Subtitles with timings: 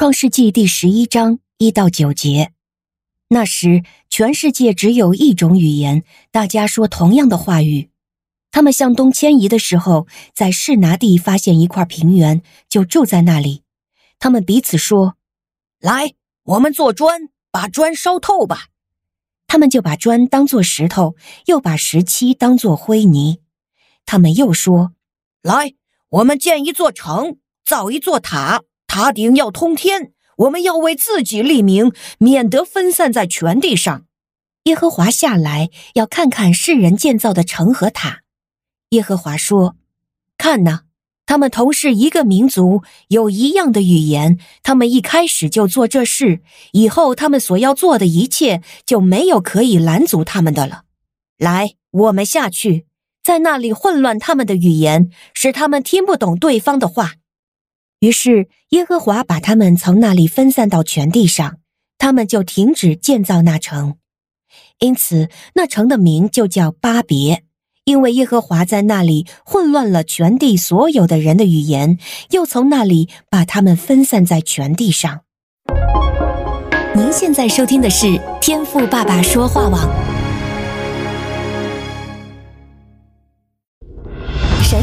[0.00, 2.52] 创世纪第十一章一到九节。
[3.28, 7.90] 那时，全世界只有一种语言，大家说同样的话语。
[8.50, 13.62] 他们向东迁移的时候，在示拿地发现一块平原，就住在那里。
[14.18, 15.16] 他们彼此说
[15.80, 16.14] ：“来，
[16.44, 18.68] 我们做砖，把砖烧透吧。”
[19.46, 21.14] 他们就把砖当作石头，
[21.44, 23.40] 又把石漆当作灰泥。
[24.06, 24.94] 他们又说
[25.44, 25.74] ：“来，
[26.08, 27.36] 我们建一座城，
[27.66, 30.10] 造一座塔，塔顶要通天。”
[30.40, 34.06] 我们要为自己立名，免得分散在全地上。
[34.64, 38.22] 耶和华下来要看看世人建造的城和塔。
[38.90, 39.76] 耶和华说
[40.38, 40.84] ：“看哪，
[41.26, 44.38] 他们同是一个民族，有一样的语言。
[44.62, 46.40] 他们一开始就做这事，
[46.72, 50.84] 以后他们所要做的一切就没有可以拦阻他们的了。
[51.36, 52.86] 来，我们下去，
[53.22, 57.16] 在那里混乱他们的语言，使他们听不懂对方的话。”
[58.00, 61.58] 于是耶和华把他们从那里分散到全地上，
[61.98, 63.96] 他们就停止建造那城。
[64.78, 67.44] 因此那城的名就叫巴别，
[67.84, 71.98] 因为耶和华在那里混乱了全地所有的人的语言，
[72.30, 75.20] 又从那里把他们分散在全地上。
[76.94, 80.19] 您现在收听的是天赋爸爸说话网。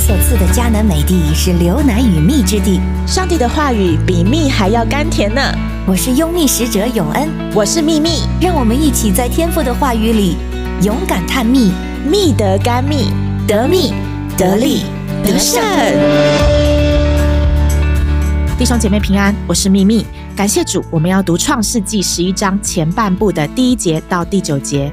[0.00, 5.42] 所赐的迦南美地是流奶与蜜之地，上帝的话语比蜜还要甘甜呢。
[5.86, 10.36] 我是拥蜜使者永恩，我是蜜蜜，让我们一起在天父的话语里
[10.82, 11.70] 勇敢探秘，
[12.10, 13.10] 蜜得甘蜜，
[13.46, 13.92] 得蜜
[14.38, 14.84] 得利
[15.22, 15.62] 得胜。
[18.58, 24.90] 弟兄姐妹平安，我是秘密，感谢主，我们要读创世纪十一章前半部的第一节到第九节。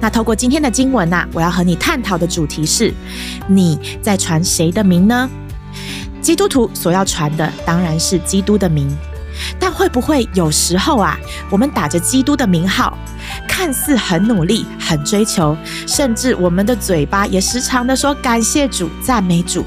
[0.00, 2.92] 那透过今天的经文呐，我要和你探讨的主题是：
[3.48, 5.28] 你在传谁的名呢？
[6.20, 8.88] 基督徒所要传的当然是基督的名，
[9.58, 11.18] 但会不会有时候啊，
[11.50, 12.96] 我们打着基督的名号，
[13.48, 19.64] 看似很努力、很追求，甚至我们的嘴巴也时常的说感谢主、赞美主，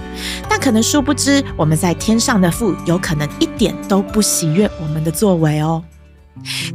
[0.47, 5.83] 但可能殊不知我们在天上的父有可能一点都不喜悦我们的作为哦。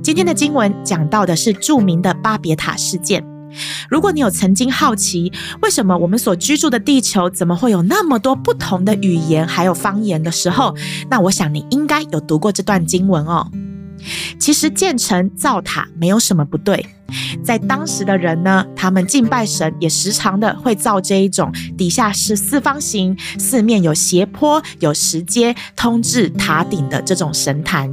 [0.02, 3.24] 今天的经文讲到的是著名的巴别塔事件。
[3.88, 5.32] 如果你有曾经好奇，
[5.62, 10.74] 为什么我们所居住的地球怎么会有那么多不同的语言还有方言的时候，
[11.10, 13.50] 那我想你应该有读过这段经文哦。
[14.38, 16.86] 其实建城造塔没有什么不对，
[17.42, 27.92] 在当时的人呢，他们敬拜神也时常的会造这一种底下是四方形、四面有斜坡、有石阶通至塔顶的这种神坛。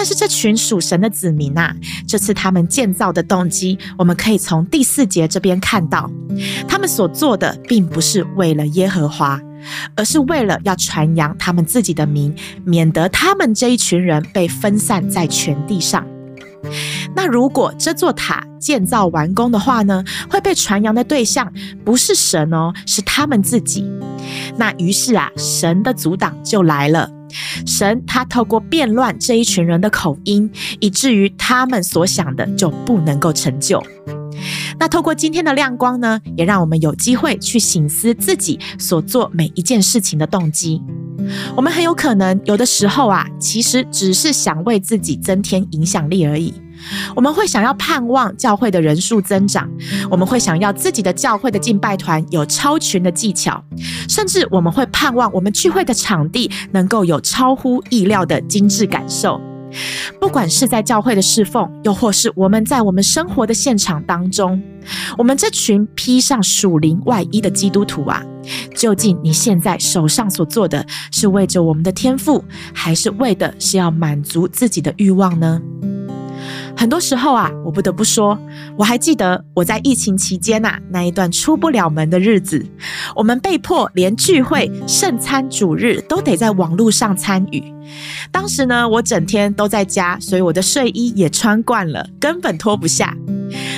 [0.00, 1.76] 但是这群属神的子民呐，
[2.08, 6.10] 这次他们建造的动机，我们可以从第四节这边看到，
[6.66, 9.38] 他们所做的并不是为了耶和华，
[9.94, 12.34] 而是为了要传扬他们自己的名，
[12.64, 16.02] 免得他们这一群人被分散在全地上。
[17.14, 21.52] 那如果这座塔建造完工的话呢，会被传扬的对象
[21.84, 23.84] 不是神哦，是他们自己。
[24.56, 27.19] 那于是啊，神的阻挡就来了。
[27.66, 33.82] 神他透过变乱这一群人的口音，以至于他们所想的就不能够成就。
[34.78, 40.80] 那透过今天的亮光呢，也让我们有机会去醒思自己所做每一件事情的动机。
[41.54, 46.54] 我们很有可能有的时候啊，其实只是想为自己增添影响力而已。
[47.14, 49.68] 我们会想要盼望教会的人数增长，
[50.10, 53.62] 我们会想要自己的教会的敬拜团有超群的技巧，
[54.08, 59.40] 甚至我们会盼望我们聚会的场地能够有超乎意料的精致感受。
[60.20, 64.60] 不管是在教会的侍奉，又或是我们在我们生活的现场当中，
[65.16, 68.20] 我们这群披上属灵外衣的基督徒啊，
[68.74, 75.62] 究竟你现在手上所做的是为着我们的天赋，还是为的是要满足自己的欲望呢？
[76.80, 78.38] 很多时候啊，我不得不说，
[78.74, 82.64] 我还记得我在疫情期间呐，那一段出不了门的日子，
[83.14, 87.62] 我们被迫连聚会、圣餐、主日都得在网络上参与。
[88.32, 93.14] 当时呢，我整天都在家，所以我的睡衣也穿惯了，根本脱不下。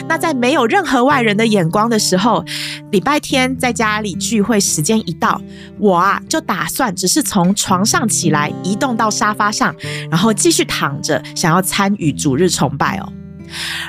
[0.06, 2.44] 那在没有任何外人的眼光的时候，
[2.90, 5.40] 礼拜天在家里聚会时间一到，
[5.78, 9.74] 我啊就打算只是从床上起来，移动到沙发上，
[10.10, 13.12] 然后继续躺着，想要参与主日崇拜哦。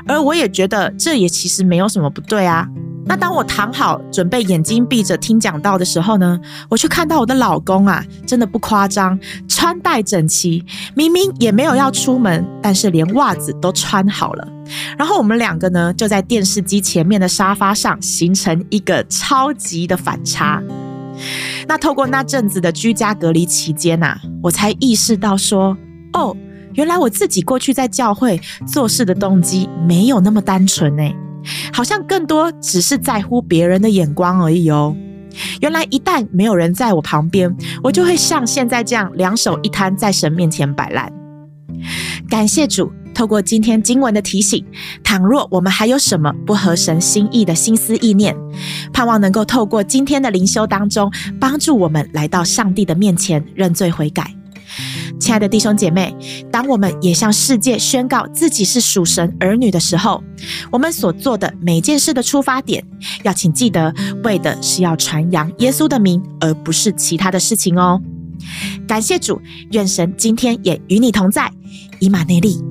[0.05, 2.67] 而我也觉得这也其实没有什么不对啊。
[3.05, 6.39] 那当我躺好，准备眼睛闭着听讲道的时候呢，
[6.69, 10.63] 我却看到我的老公啊，真的不夸张，穿戴整齐，
[10.95, 14.47] 明明也没有要出门，但是连袜子都穿好了。
[14.97, 20.63] 然后我们两个呢，就在电视机前面的沙发上，形成一个超级的反差。
[21.67, 25.77] 那透过那阵子的居家隔离期间呐，我才意识到说，
[26.13, 26.35] 哦。
[26.73, 31.15] 原来我自己过去在教会做事的动机没有那么单纯诶，
[31.71, 34.95] 好像更多只是在乎别人的眼光而已哦。
[35.61, 41.11] 原来一旦没有人在我旁边，我就会像现在这样两手一摊在神面前摆烂。
[42.29, 44.63] 感谢主，透过今天经文的提醒，
[45.03, 48.35] 倘若我们还有什么不合神心意的心思意念，
[48.91, 54.35] 盼望能够透过今天的灵修当中，帮助我们来到上帝的面前认罪悔改。
[55.19, 56.15] 亲爱的弟兄姐妹，
[56.51, 60.23] 当我们也向世界宣告自己是属神儿女的时候，
[60.71, 62.83] 我们所做的每件事的出发点，
[63.23, 68.01] 要请记得，为的是要传扬耶稣的名，而不是其他的事情哦。
[68.88, 69.41] 感谢主，
[69.71, 71.51] 愿神今天也与你同在，
[71.99, 72.61] 以马内利。